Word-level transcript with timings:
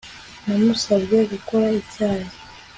Namusabye 0.45 1.17
gukora 1.31 1.65
icyayi 1.81 2.29